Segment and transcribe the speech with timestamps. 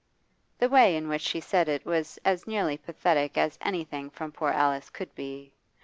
[0.57, 4.49] The way in which she said it was as nearly pathetic as anything from poor
[4.49, 5.53] Alice could be.